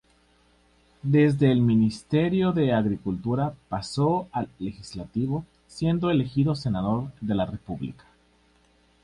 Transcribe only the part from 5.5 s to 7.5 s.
siendo elegido senador de la